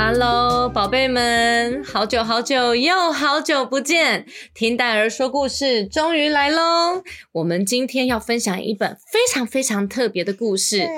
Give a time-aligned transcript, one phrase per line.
[0.00, 4.24] ！Hello，宝贝们，好久好久又好久不见！
[4.54, 7.02] 听戴儿说故事终于来喽！
[7.32, 10.88] 我们今天要分享一本非常非常特别的故事。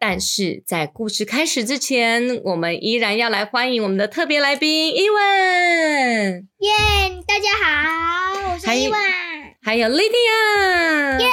[0.00, 6.72] 但是在故事开始之前，我们依然要来欢迎我们的特别来宾伊文，耶！
[7.28, 9.00] 大家好，我是伊文。
[9.62, 11.26] 还有 Lydia，耶！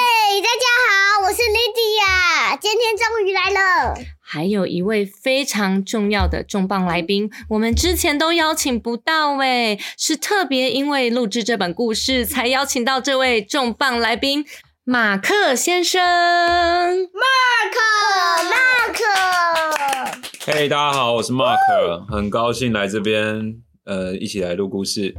[0.43, 2.59] 大家好，我是 Lydia。
[2.61, 3.95] 今天终于来了。
[4.33, 14.45] 还有一位非常重要的重磅来宾，我们之前都邀请不到诶，是特别因为录制这本故事才邀请到这位重磅来宾
[14.85, 16.01] 马克先生。
[16.01, 17.19] 马
[17.73, 17.77] 克，
[18.45, 19.03] 马克。
[20.45, 25.13] 嘿，大家好，我是 Mark，很高兴来这边，呃，一起来录故事。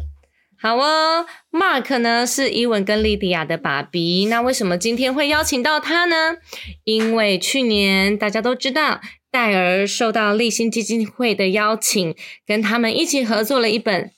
[0.62, 4.26] 好哦，Mark 呢是伊文跟莉迪亚的爸比。
[4.26, 6.36] 那为什么今天会邀请到他呢？
[6.84, 12.14] 因为去年大家都知道，戴尔受到立新基金会的邀请，
[12.46, 14.12] 跟他们一起合作了一本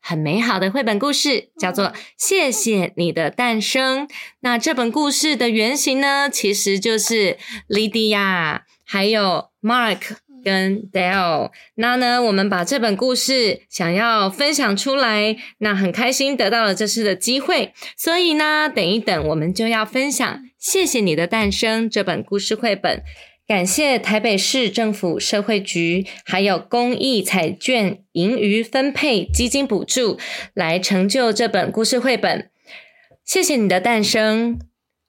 [0.00, 4.06] 很美好的绘本故事，叫做《谢谢你的诞生》。
[4.42, 10.18] 那这本故事的原型呢，其实就是莉迪亚还有 Mark。
[10.44, 23.02] 跟 Dale，那呢，我们把这本故事想要分享出来，那很开心得到了这次的机会，所以呢，等一等，我们就要分享《谢谢你的诞生》这本故事绘本，
[23.46, 30.18] 感谢台北市政府社会局还有公益彩券盈余分配基金补助，
[30.54, 32.50] 来成就这本故事绘本。
[33.24, 34.58] 谢谢你的诞生，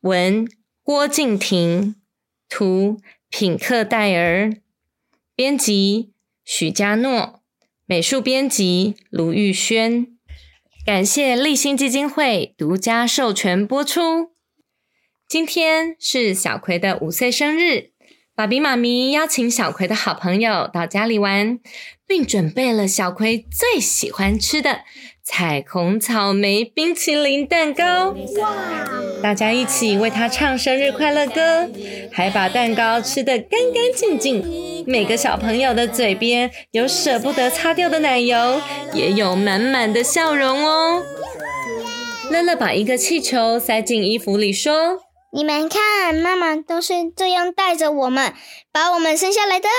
[0.02, 0.48] 文
[0.84, 1.96] 郭敬亭，
[2.50, 2.98] 图
[3.30, 4.61] 品克戴尔。
[5.42, 6.12] 编辑
[6.46, 7.42] 许嘉诺，
[7.88, 10.06] 美术编辑卢玉轩，
[10.86, 14.34] 感谢立新基金会独家授权播出。
[15.28, 17.90] 今天是小葵的五岁生日，
[18.36, 21.60] 爸比妈咪邀请小葵的好朋友到家里玩，
[22.06, 24.82] 并准备了小葵最喜欢吃的。
[25.24, 28.92] 彩虹草莓冰淇淋蛋糕，哇
[29.24, 31.68] 大家一起为他唱生日快乐歌，
[32.12, 34.71] 还把蛋糕吃得干干净净。
[34.86, 38.62] 每个小朋友的嘴边有舍不得擦掉的奶油，
[38.94, 41.04] 也有满满的笑容哦。
[42.30, 45.00] 乐乐把一个气球塞进衣服里，说
[45.34, 48.34] ：“你们看，妈妈都是这样带着我们，
[48.72, 49.74] 把我们生下来的哦。”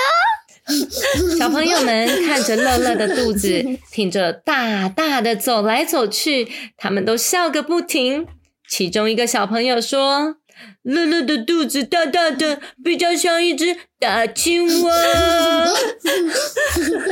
[1.37, 6.47] 小朋友们看着乐乐的肚子， 挺着大大的走来走去，
[6.77, 8.27] 他们都笑个不停。
[8.69, 10.37] 其中一个小朋友说
[10.83, 14.91] ：“乐乐的肚子大大的， 比较像一只大青蛙。”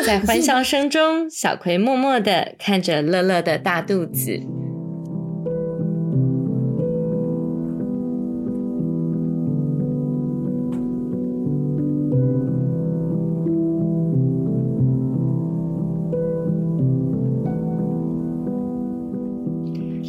[0.05, 4.41] 在欢笑声中，小葵默默的看着乐乐的大肚子。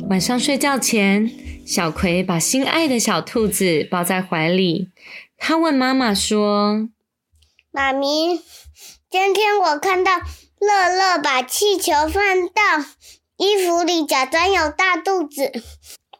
[0.08, 1.30] 晚上睡觉前，
[1.64, 4.90] 小葵把心爱的小兔子抱在怀里。
[5.38, 6.88] 他问妈妈说
[7.72, 8.40] ：“妈咪，
[9.10, 10.18] 今天我看到
[10.58, 12.84] 乐乐把气球放到
[13.36, 15.52] 衣服里，假装有大肚子，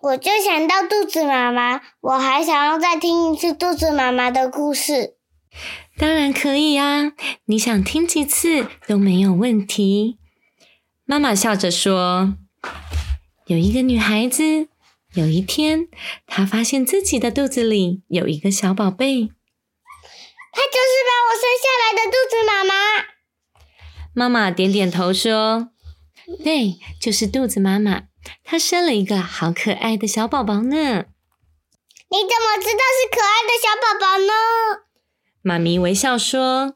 [0.01, 1.81] 我就想到肚子妈妈。
[2.01, 5.17] 我还想要再听一次肚子妈妈的故事。
[5.99, 7.13] 当然可以啊，
[7.45, 10.19] 你想听几次都没有问题。”
[11.05, 12.35] 妈妈笑着说。
[13.47, 14.69] 有一个女孩子，
[15.15, 15.89] 有一天，
[16.27, 19.29] 他发现自己的肚子里有一个小宝贝。
[20.55, 22.75] 他就是把我生下来的肚子妈妈。
[24.15, 25.71] 妈妈点点头说
[26.43, 28.05] ：“对，就是肚子妈妈，
[28.43, 30.77] 她生了一个好可爱的小宝宝呢。”
[32.09, 34.33] 你怎么知道是可爱的小宝宝呢？
[35.43, 36.75] 妈咪微笑说：“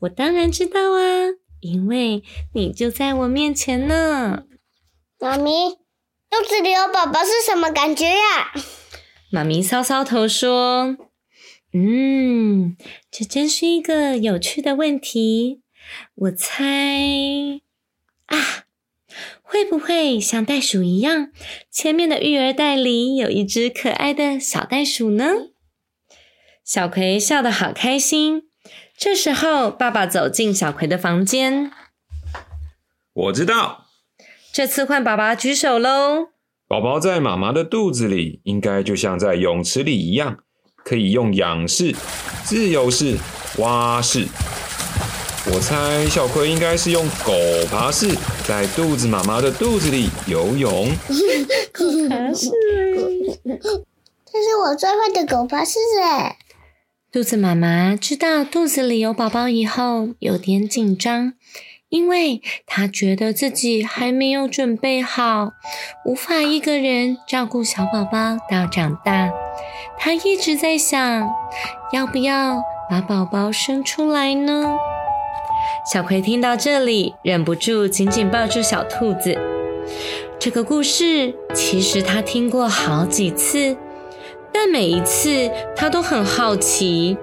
[0.00, 2.22] 我当然知道啊，因为
[2.54, 4.44] 你就在我面前呢。”
[5.18, 5.79] 妈咪。
[6.30, 8.52] 肚子里有宝宝是什么感觉呀？
[9.30, 10.96] 妈咪搔搔头说
[11.74, 12.76] ：“嗯，
[13.10, 15.60] 这真是一个有趣的问题。
[16.14, 17.60] 我猜
[18.26, 18.64] 啊，
[19.42, 21.32] 会不会像袋鼠一样，
[21.68, 25.32] 前面的育儿袋里有一只可爱的小袋鼠呢？”
[26.64, 28.44] 小葵笑得好开心。
[28.96, 31.72] 这时候，爸爸走进小葵的房间。
[33.12, 33.86] 我知道，
[34.52, 36.30] 这次换爸爸举手喽。
[36.66, 40.38] 宝宝在妈妈的肚子里，应该就像在泳池里一样，
[40.84, 41.94] 可以用仰式、
[42.44, 43.16] 自由式、
[43.58, 44.26] 蛙式。
[45.46, 47.32] 我猜小葵应该是用狗
[47.70, 48.08] 爬式，
[48.44, 50.88] 在肚子妈妈的肚子里游泳。
[51.72, 52.50] 狗爬式，
[53.44, 56.36] 这是我最会的狗爬式哎！
[57.12, 61.34] 肚子妈妈知道肚子里有宝宝以后，有点紧张，
[61.90, 65.50] 因为他觉得自己还没有准备好，
[66.04, 69.32] 无法一个人照顾小宝宝到长大。
[69.98, 71.28] 他一直在想，
[71.92, 74.76] 要不要把宝宝生出来呢？
[75.92, 79.36] 小葵听到这里，忍不住紧紧抱住小兔子。
[80.38, 83.76] 这个故事其实他听过好几次。
[84.52, 87.16] 但每一次，他都很好奇，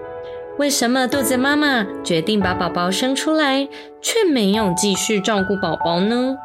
[0.58, 3.68] 为什么肚子妈妈决定把宝宝生出来，
[4.02, 6.36] 却没有继续照顾宝宝呢？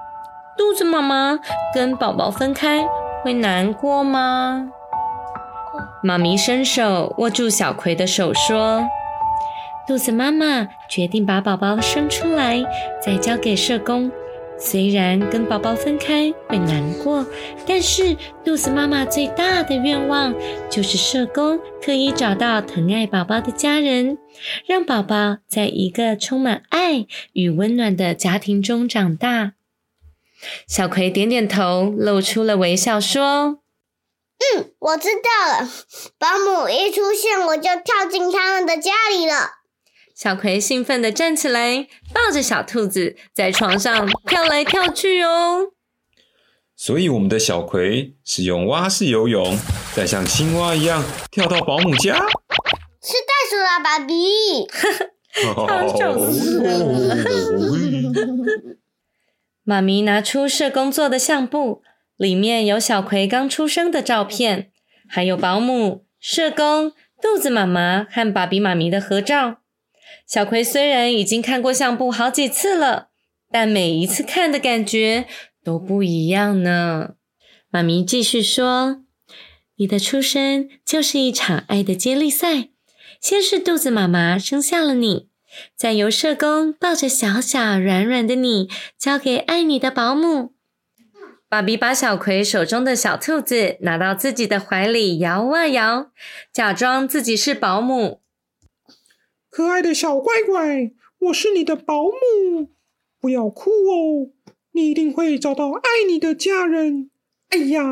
[0.56, 1.38] 肚子妈妈
[1.75, 2.85] 跟宝宝分开
[3.23, 4.69] 会难过吗？
[6.03, 8.85] 妈咪伸手握住小葵的手说
[9.88, 12.62] ：“肚子妈妈决定把宝宝生出来，
[13.00, 14.12] 再交给社工。”
[14.64, 17.26] 虽然跟宝宝分开会难过，
[17.67, 20.32] 但是肚子妈妈最大的愿望
[20.70, 24.19] 就是社工可以找到疼爱宝宝的家人，
[24.64, 29.55] 让宝宝在一个充满爱与温暖的家庭中长大。
[30.69, 33.59] 小葵点点头，露出了微笑，说
[34.56, 35.69] ：“嗯，我知道了。
[36.19, 39.62] 保姆一出现，我就跳进他们的家里了。”
[40.14, 45.73] 小葵兴奋地站起来，抱着小兔子在床上跳来跳去哦。
[46.76, 49.56] 所以我们的小葵是用蛙式游泳，
[49.94, 52.17] 再像青蛙一样跳到保姆家。
[53.00, 54.67] 是袋鼠啊，爸比！
[55.67, 57.17] 他笑死了。
[59.64, 61.82] 妈咪拿出社工做的相簿，
[62.17, 64.70] 里面有小葵刚出生的照片，
[65.09, 69.62] 还有保姆、社工、肚子妈妈和爸比妈咪的合照。
[70.32, 73.08] 小葵虽然已经看过相簿好几次了，
[73.50, 75.26] 但每一次看的感觉
[75.62, 77.17] 都不一样呢。
[77.69, 79.02] 妈咪继续说
[79.76, 82.70] ：“你的出生就是一场爱的接力赛，
[83.20, 85.29] 先是肚子妈妈生下了你，
[85.76, 90.55] 再由社工抱着小小软软的你交给爱你的保姆。”
[91.46, 96.06] 爸比把小葵手中的小兔子拿到自己的怀里摇啊摇，
[96.50, 98.22] 假装自己是保姆。
[99.52, 102.70] 可爱的小乖乖，我是你的保姆，
[103.20, 104.31] 不要哭哦，
[104.72, 107.10] 你一定会找到爱你的家人。
[107.50, 107.82] 哎呀，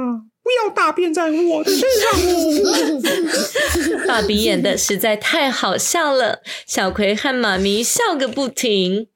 [0.43, 4.07] 不要大便在我的身上哦！
[4.09, 9.09] 爸比演的实在太好笑了，小葵和妈咪笑个不停。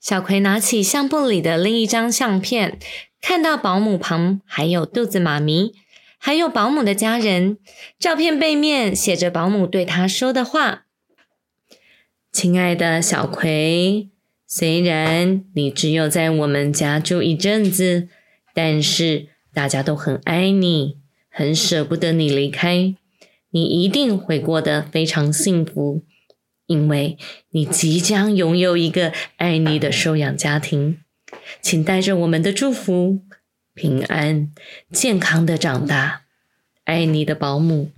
[0.00, 2.78] 小葵拿起相簿里的另一张相片，
[3.20, 5.74] 看到保姆旁还有肚子妈咪，
[6.16, 7.58] 还有保姆的家人。
[7.98, 10.86] 照片背面写着保姆对他说的话。
[12.34, 14.08] 亲爱的小葵，
[14.44, 18.08] 虽然你只有在我们家住一阵子，
[18.52, 20.98] 但是大家都很爱你，
[21.30, 22.96] 很舍不得你离开。
[23.50, 26.02] 你一定会过得非常幸福，
[26.66, 27.16] 因为
[27.50, 30.98] 你即将拥有一个爱你的收养家庭。
[31.62, 33.20] 请带着我们的祝福，
[33.74, 34.50] 平安
[34.90, 36.22] 健康的长大。
[36.82, 37.92] 爱你的保姆。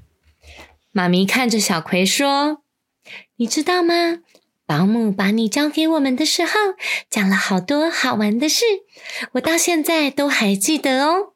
[0.93, 2.66] 妈咪看着小葵说。
[3.37, 4.19] 你知道吗？
[4.67, 6.51] 保姆把你交给我们的时候，
[7.09, 8.65] 讲了好多好玩的事，
[9.35, 11.35] 我到现在都还记得哦。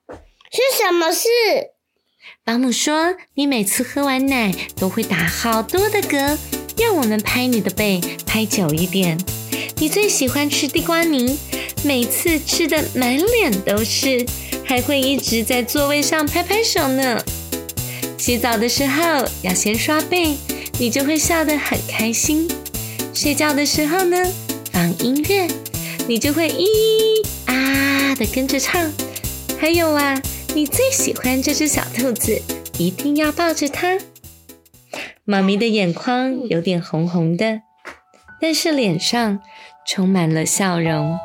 [0.50, 1.29] 是什么事？
[2.45, 6.37] 保姆说，你每次喝完奶都会打好多的嗝，
[6.79, 9.17] 要我们拍你的背，拍久一点。
[9.77, 11.39] 你最喜欢吃地瓜泥，
[11.85, 14.27] 每次吃的满脸都是，
[14.65, 17.25] 还会一直在座位上拍拍手呢。
[18.19, 20.37] 洗澡的时候要先刷背。
[20.81, 22.49] 你就会笑得很开心。
[23.13, 24.17] 睡觉的时候呢，
[24.73, 25.47] 放音乐，
[26.09, 26.65] 你就会咿
[27.45, 28.91] 啊的跟着唱。
[29.61, 30.19] 还有啊，
[30.55, 32.41] 你最喜欢这只小兔子，
[32.79, 33.99] 一定要抱着它。
[35.27, 37.61] 妈咪的眼眶有点红红的，
[38.41, 39.39] 但是脸上
[39.87, 41.19] 充满了笑容。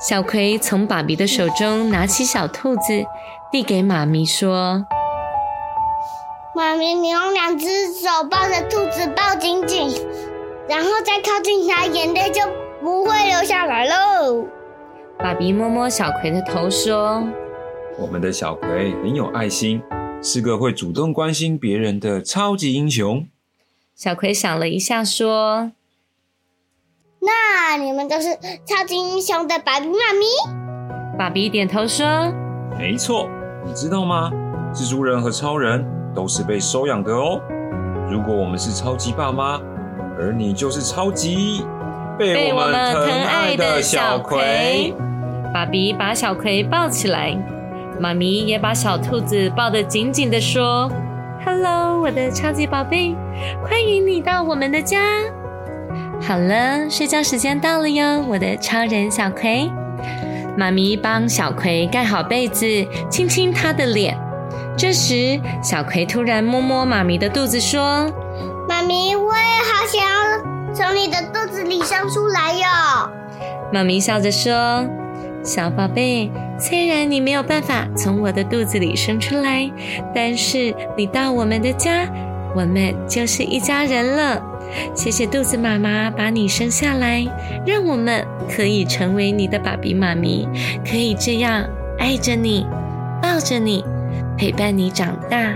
[0.00, 3.04] 小葵从爸比的手中拿起小兔子，
[3.52, 4.86] 递给妈咪说。
[6.54, 9.88] 妈咪，你用两只手抱着兔子，抱紧紧，
[10.68, 12.40] 然后再靠近它，眼泪就
[12.80, 14.46] 不会流下来喽。
[15.18, 17.22] 爸比摸摸小葵的头，说
[17.98, 19.80] ：“我们的小葵很有爱心，
[20.20, 23.26] 是个会主动关心别人的超级英雄。”
[23.94, 25.70] 小葵想了一下，说
[27.20, 28.34] 那你们都是
[28.66, 30.26] 超级英雄的爸比妈咪。
[31.16, 32.32] ：“爸比点头说，
[32.76, 33.28] 没错，
[33.64, 34.30] 你知道吗？
[34.74, 37.40] 蜘蛛人和超人都是被收养的哦。
[38.10, 39.60] 如果我们是超级爸妈，
[40.18, 41.64] 而你就是超级
[42.18, 44.94] 被被我我们疼爱爱的的小小葵葵。。”
[45.54, 47.36] 爸比把小葵抱起来，
[47.98, 50.88] 妈咪也把小兔子抱得紧紧的说
[51.44, 53.16] ：“Hello，我的超级宝贝，
[53.62, 55.00] 欢迎你到我们的家。”
[56.22, 59.70] 好了，睡觉时间到了哟，我的超人小葵。
[60.56, 62.66] 妈咪帮小葵盖好被子，
[63.08, 64.16] 亲亲她的脸。
[64.76, 68.10] 这时，小葵突然摸摸妈咪的肚子，说
[68.68, 73.10] 妈咪，我也好想要从你的肚子里生出来哟。
[73.72, 74.86] ：“妈咪笑着说，
[75.42, 79.70] 小宝贝，虽然你没有办法从我的肚子里生出来，
[80.14, 82.08] 但是你到我们的家，
[82.54, 84.42] 我们就是一家人了。
[84.94, 87.26] 谢谢肚子妈妈把你生下来，
[87.66, 90.48] 让我们可以成为你的爸比妈咪，
[90.88, 91.64] 可以这样
[91.98, 92.66] 爱着你，
[93.20, 93.84] 抱着你，
[94.40, 95.52] 陪伴你长大。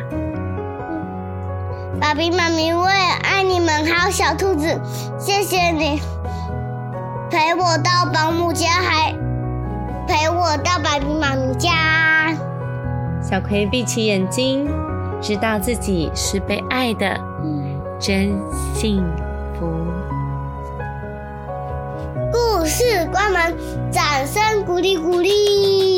[1.99, 4.79] 爸比妈咪，我也爱你们，还有小兔子，
[5.19, 5.99] 谢谢你
[7.31, 9.11] 陪我到保姆家，还
[10.07, 12.37] 陪我到爸比妈咪家。
[13.23, 14.69] 小葵闭起眼睛，
[15.19, 17.19] 知道自己是被爱的，
[17.99, 18.39] 真
[18.75, 19.03] 幸
[19.59, 19.67] 福。
[22.31, 23.57] 故事关门，
[23.91, 25.94] 掌声鼓励鼓励。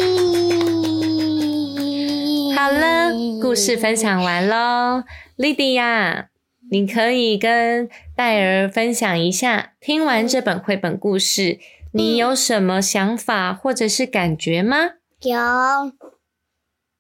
[2.67, 5.05] 好了，故事分享完喽。
[5.37, 6.31] 莉迪亚，
[6.69, 11.61] 你可以跟戴尔分享一下，听完这本绘本故事，
[11.93, 14.95] 你有什么想法或者是感觉吗？
[15.21, 15.93] 有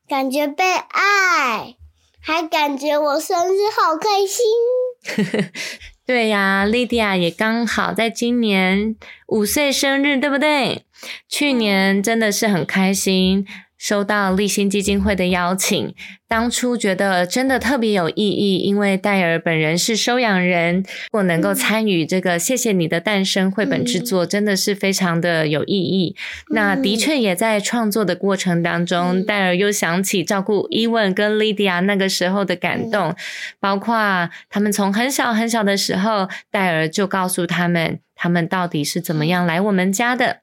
[0.08, 1.75] 感觉被爱，
[2.20, 5.50] 还感觉我生日好开心。
[6.06, 8.94] 对呀，莉迪亚也刚好在今年
[9.26, 10.85] 五岁生日，对不对？
[11.28, 13.44] 去年真的是很开心，
[13.78, 15.95] 收到立新基金会的邀请。
[16.28, 26.16] 当初觉得真的特别有意义，因为戴尔本人是收养人，我能够参与这个“谢谢你的诞生”绘本制作，真的是非常的有意义。
[26.50, 33.14] 那的确也在创作的过程当中，戴尔又想起照顾伊文跟莉迪亚那个时候的感动，
[33.61, 40.38] 包括他们从很小很小的时候，戴尔就告诉他们，他们到底是怎么样来我们家的。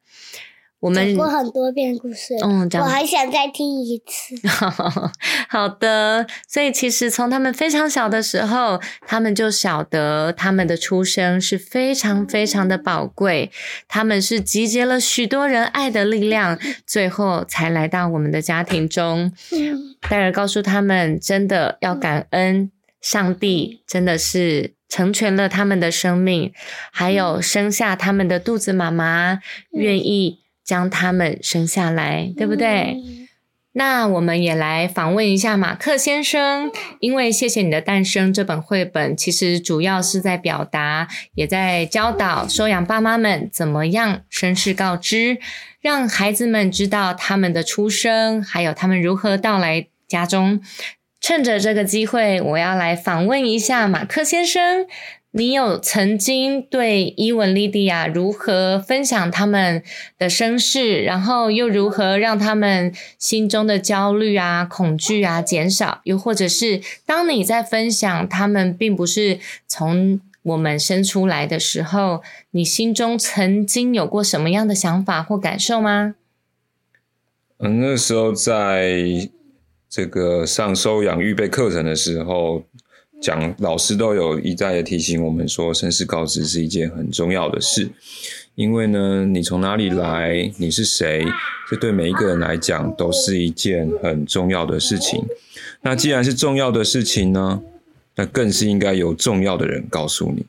[0.83, 4.35] 我们讲过很多遍故事，嗯讲我还想再听一次。
[5.47, 13.49] 好的，所以其实从他们非常小的时候，他们就晓得他们的出生是非常非常的宝贵，
[13.87, 19.31] 他们是集结了许多人爱的力量，最后才来到我们的家庭中。
[19.53, 26.51] 嗯戴尔告诉他们，真的要感恩上帝，真的是成全了他们的生命，
[26.91, 29.39] 还有生下他们的肚子妈妈，
[29.71, 32.93] 愿意将他们生下来，对不对？
[32.93, 33.19] 嗯
[33.75, 45.39] 那我们也来访问一下马克先生，因为《谢谢你的诞生》这本绘本，其实主要是在表达，也在教导收养爸妈们怎么样身世告知，
[45.81, 50.61] 让孩子们知道他们的出生，还有他们如何到来家中。
[51.19, 54.85] 趁着这个机会，我要来访问一下马克先生。
[55.35, 59.81] 你有曾经对伊文、莉迪亚如何分享他们
[60.19, 66.01] 的身世，然后又如何让他们心中的焦虑啊、恐惧啊减少？
[66.03, 72.21] 又或者是当你在分享他们并不是从我们生出来的时候，
[72.51, 76.13] 你心中曾经有过什么样的想法或感受吗？
[77.57, 79.31] 嗯，那时候在
[79.89, 82.61] 这个上收养预备课程的时候，
[83.23, 87.89] 讲老师都有一再的提醒我们说，身世告知是一件很重要的事，
[88.55, 91.23] 因为呢，你从哪里来，你是谁，
[91.69, 95.25] 这对每一个人来讲都是一件很重要的事情。
[95.83, 97.61] 那既然是重要的事情呢，
[98.17, 100.45] 那更是应该由重要的人告诉你。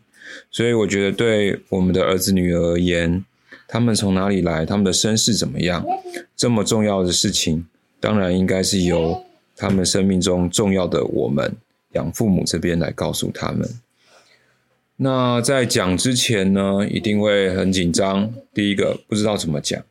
[0.50, 3.24] 所以我觉得，对我们的儿子女儿而言，
[3.68, 5.86] 他们从哪里来，他们的身世怎么样，
[6.36, 7.64] 这么重要的事情，
[8.00, 9.22] 当然应该是由
[9.56, 11.56] 他们生命中重要的我们
[11.94, 13.68] 养父母这边来告诉他们。
[14.96, 18.32] 那在讲之前呢，一定会很紧张。
[18.52, 19.82] 第一个不知道怎么讲，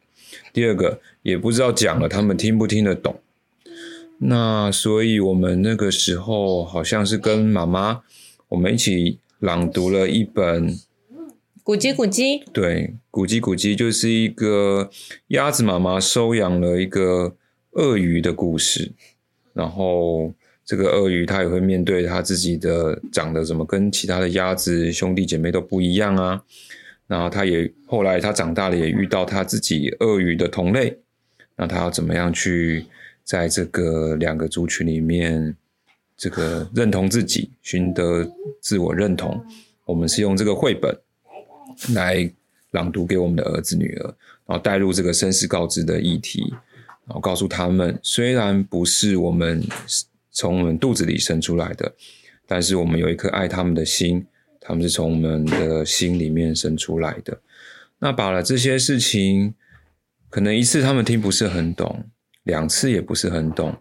[0.54, 3.20] 第二个也不知道讲了他们听不听得懂。
[4.20, 8.04] 那所以我们那个时候好像是跟妈妈
[8.48, 10.70] 我们一起朗读了一本
[11.66, 14.90] 咕叽咕叽，对，古鸡古鸡就是一个
[15.28, 17.36] 鸭子妈妈收养了一个
[17.72, 18.94] 鳄鱼的故事，
[19.54, 20.34] 然后
[20.66, 26.42] 这个鳄鱼它也会面对它自己的长得怎么跟其他的鸭子兄弟姐妹都不一样啊。
[27.06, 30.98] 然后它也后来它长大了，也遇到它自己鳄鱼的同类。
[31.56, 32.86] 那它要怎么样去
[33.24, 35.56] 在这个两个族群里面，
[36.18, 38.28] 这个认同自己，寻得
[38.60, 39.46] 自我认同？
[39.86, 40.98] 我们是用这个绘本
[41.94, 42.28] 来
[42.72, 44.04] 朗读给我们的儿子女儿，
[44.48, 46.52] 然后带入这个生死告知的议题，
[47.06, 49.62] 然后告诉他们，虽然不是我们
[50.34, 51.96] 从我们肚子里生出来的，
[52.46, 54.26] 但是我们有一颗爱他们的心，
[54.60, 57.40] 他们是从我们的心里面生出来的。
[58.00, 59.54] 那把了这些事情，
[60.30, 62.10] 可能一次他们听不是很懂，
[62.44, 63.78] 两次也不是很懂，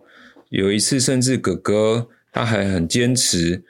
[0.50, 3.64] 有一次甚至哥哥他还很坚持。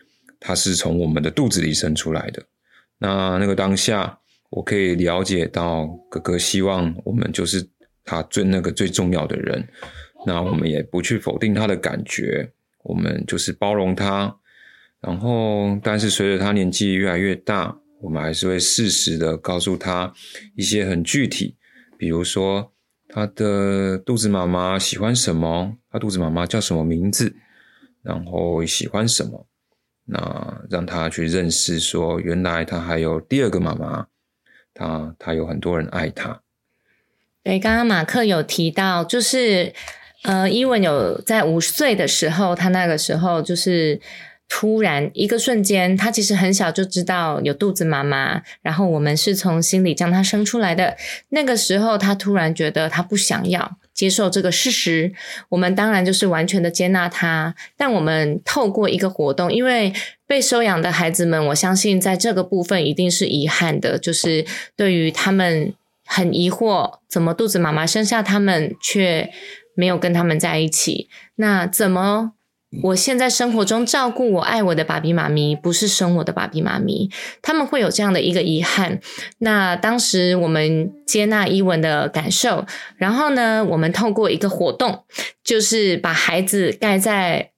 [0.45, 2.43] 他是从我们的肚子里生出来的，
[2.99, 4.19] 那那个当下，
[4.51, 7.65] 我可以了解到哥哥希望我们就是
[8.05, 9.65] 他最那个最重要的人，
[10.27, 12.51] 那我们也不去否定他的感觉，
[12.83, 14.37] 我们就是包容他。
[15.01, 20.13] 然后，但是随着他年纪越来越大，我们还是会适时的告诉他
[20.55, 21.57] 一些很具体，
[21.99, 22.73] 比如说
[23.09, 27.35] 他的肚子妈妈喜欢什么，他肚子妈妈叫什么名字，
[28.03, 29.47] 然后喜欢什么。
[30.05, 34.07] 那让他去认识，说原来他还有第二个妈妈，
[34.75, 36.43] 他他有很多人爱他。
[37.45, 39.73] 对，刚刚马克有提到，就是
[40.23, 44.01] 呃，伊文有在五岁的时候，他那个时候就是
[44.49, 50.97] 突然一个瞬间，他其实很小就知道有肚子妈妈，然后我们是从心里将他生出来的。
[51.31, 53.79] 那个时候，他突然觉得他不想要。
[53.95, 55.13] 接受这个事实，
[55.51, 57.55] 我们当然就是完全的接纳他。
[57.77, 59.93] 但我们透过一个活动，因为
[60.27, 65.75] 被收养的孩子们，我相信在这个部分一定是遗憾的，就是对于他们
[66.07, 69.31] 很疑惑，怎么肚子妈妈生下他们却
[69.75, 71.09] 没有跟他们在一起？
[71.37, 72.33] 那怎么？
[72.85, 77.11] 我现在生活中照顾我爱我的爸比妈咪，不是生我的爸比妈咪，
[77.43, 78.99] 他们会有这样的一个遗憾。
[79.41, 82.65] 那当时我们接纳伊文的感受，
[82.97, 85.05] 然后呢，我们透过一个活动，
[85.45, 87.51] 就是把孩子盖在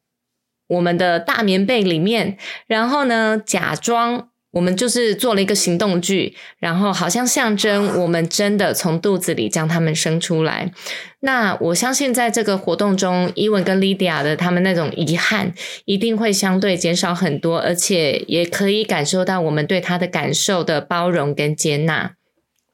[0.66, 4.31] 我们的大棉被里面，然后呢，假装。
[4.55, 10.73] 我们就是做了一个行动剧，然后好像象征我们真的从肚子里将他们生出来。
[11.21, 15.53] 那我相信在这个活动中，伊文跟莉迪亚的他们那种遗憾
[15.85, 22.12] 一定会相对减少很多，而且也可以感受到我们对他的感受的包容跟接纳。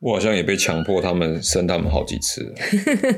[0.00, 2.54] 我好像也被强迫他们生他们好几次。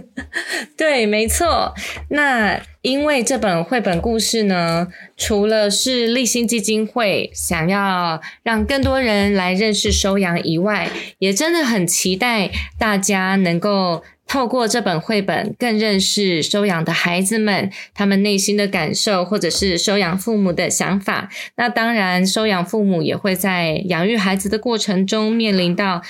[0.76, 1.72] 对，没错。
[2.08, 21.30] 那因为这本绘本故事呢，除了是立新基金会想要让更多人来认识收养以外，也真的很期待大家能够透过这本绘本更认识收养的孩子们，他们内心的感受，或者是收养父母的想法。
[21.54, 26.02] 那当然，收养父母也会在养育孩子的过程中面临到。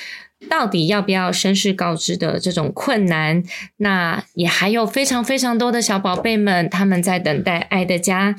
[0.48, 3.42] 到底要不要身世告知的这种困难？
[3.78, 8.34] 那也还有非常非常多的小宝贝们，他们在等待爱的家。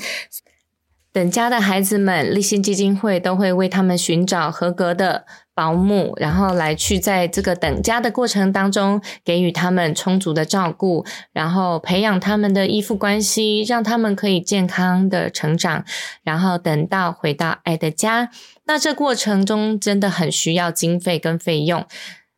[1.11, 15.85] 等家的孩子们，立信基金会都会为他们寻找合格的保姆，然后来去在这个等家的过程当中，给予他们充足的照顾，然后培养他们的依附关系，让他们可以健康的成长，
[16.23, 18.31] 然后等到回到爱的家。
[18.65, 21.85] 那这过程中真的很需要经费跟费用。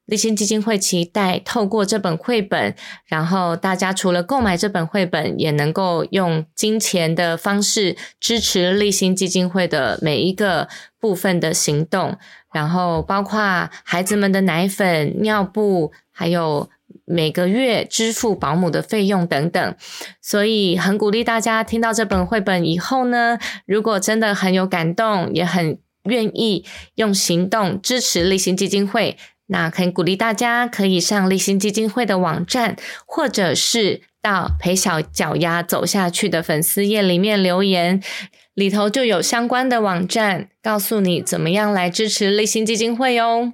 [0.05, 2.75] 立新基金会期待透过这本绘本，
[3.07, 12.19] 然后大家除了购买这本绘本，也能够用金钱的方式支持立新基金会的每一个部分的行动，
[12.53, 16.69] 然后包括孩子们的奶粉、尿布，还有
[17.05, 19.75] 每个月支付保姆的费用等等。
[20.21, 26.65] 所以很鼓励大家听到这本绘本以后呢，如果真的很有感动，也很愿意
[26.95, 29.17] 用行动支持立新基金会。
[29.47, 38.01] 那很鼓励大家，可以上立新基金会的网站，或者是到陪小脚丫走下去的粉丝页里面留言，
[38.55, 43.53] 里头就有相关的网站，告诉你怎么样来支持立新基金会哦。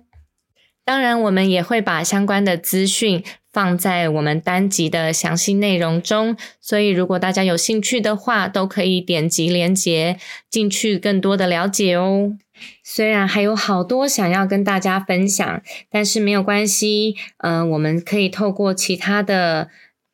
[0.86, 10.18] 当然，我们也会把相关的资讯放在我们单集的详细内容中，所以如果大家有兴趣的话，都可以点击连接
[10.50, 12.38] 进去，更多的了解哦。
[12.84, 17.16] 虽然还有好多想要跟大家分享，但是没有关系。
[17.40, 19.70] 嗯，我们可以透过其他的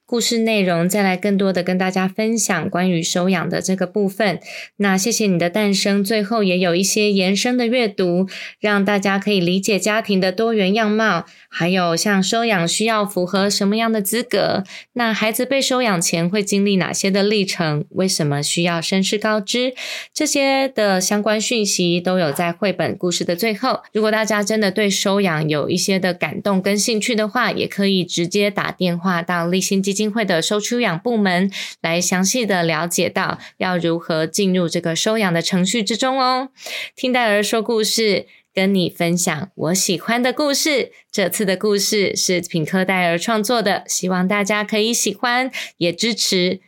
[0.06, 4.40] 故事内容，再来更多的跟大家分享关于收养的这个部分。
[4.78, 8.26] 那谢谢你的诞生，最后也有一些延伸的阅读，
[8.62, 11.26] 让大家可以理解家庭的多元样貌，
[11.58, 19.74] 还有像收养需要符合什么样的资格，那孩子被收养前会经历哪些的历程，为什么需要身世告知，
[20.14, 23.82] 这些的相关讯息都有在绘本故事的最后。
[23.92, 36.50] 如果大家真的对收养有一些的感动跟兴趣的话，也可以直接打电话到立新基金会的收出养部门，来详细的了解到要如何进入这个收养的程序之中哦。
[36.96, 40.92] 听戴儿说故事，跟你分享我喜欢的故事。
[41.12, 46.60] 这次的故事是品科戴尔创作的，希望大家可以喜欢，也支持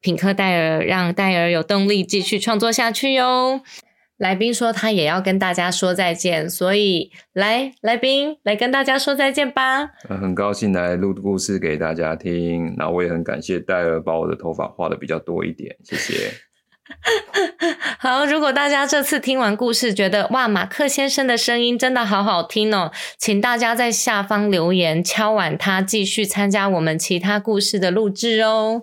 [0.00, 3.60] 品科戴尔，让戴尔有动力继续创作下去哟。
[4.16, 9.86] 来宾说他也要跟大家说再见，所以来，来宾来跟大家说再见吧。
[10.08, 16.32] 很高兴来录故事给大家听，那我也很感谢戴尔把我的头发画的比较多一点，谢谢。
[17.98, 28.82] 好，如果大家这次听完故事觉得哇，马克先生的声音真的好好听哦，请大家在下方留言敲碗他继续参加我们其他故事的录制哦。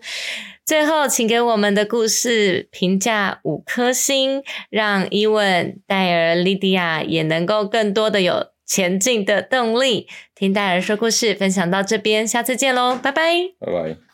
[0.66, 10.08] 最后，请给我们的故事评价五颗星，让伊文、戴尔、莉迪亚也能够更多的有前进的动力。
[10.34, 13.34] 听戴尔说故事，分享到这边，下次见喽，拜拜。
[13.60, 14.13] 拜拜。